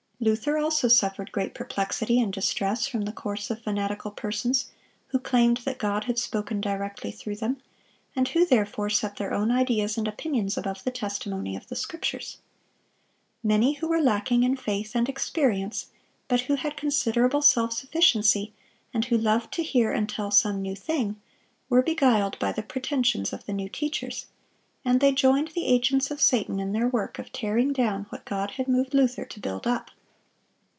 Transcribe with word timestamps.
Luther 0.23 0.59
also 0.59 0.87
suffered 0.87 1.31
great 1.31 1.55
perplexity 1.55 2.19
and 2.21 2.31
distress 2.31 2.85
from 2.87 3.05
the 3.05 3.11
course 3.11 3.49
of 3.49 3.63
fanatical 3.63 4.11
persons 4.11 4.69
who 5.07 5.17
claimed 5.17 5.57
that 5.65 5.79
God 5.79 6.03
had 6.03 6.19
spoken 6.19 6.61
directly 6.61 7.09
through 7.11 7.37
them, 7.37 7.59
and 8.15 8.27
who 8.27 8.45
therefore 8.45 8.91
set 8.91 9.15
their 9.17 9.33
own 9.33 9.49
ideas 9.49 9.97
and 9.97 10.07
opinions 10.07 10.59
above 10.59 10.83
the 10.83 10.91
testimony 10.91 11.55
of 11.55 11.65
the 11.69 11.75
Scriptures. 11.75 12.37
Many 13.41 13.73
who 13.73 13.87
were 13.87 13.99
lacking 13.99 14.43
in 14.43 14.55
faith 14.57 14.93
and 14.95 15.09
experience, 15.09 15.87
but 16.27 16.41
who 16.41 16.53
had 16.53 16.77
considerable 16.77 17.41
self 17.41 17.73
sufficiency, 17.73 18.53
and 18.93 19.05
who 19.05 19.17
loved 19.17 19.51
to 19.55 19.63
hear 19.63 19.91
and 19.91 20.07
tell 20.07 20.29
some 20.29 20.61
new 20.61 20.75
thing, 20.75 21.19
were 21.67 21.81
beguiled 21.81 22.37
by 22.37 22.51
the 22.51 22.61
pretensions 22.61 23.33
of 23.33 23.47
the 23.47 23.53
new 23.53 23.69
teachers, 23.69 24.27
and 24.85 24.99
they 24.99 25.11
joined 25.13 25.47
the 25.55 25.65
agents 25.65 26.11
of 26.11 26.21
Satan 26.21 26.59
in 26.59 26.73
their 26.73 26.87
work 26.87 27.17
of 27.17 27.31
tearing 27.33 27.73
down 27.73 28.05
what 28.09 28.25
God 28.25 28.51
had 28.51 28.67
moved 28.67 28.93
Luther 28.93 29.25
to 29.25 29.39
build 29.39 29.65
up. 29.65 29.89